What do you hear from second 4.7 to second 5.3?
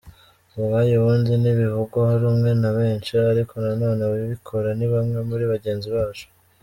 ni bamwe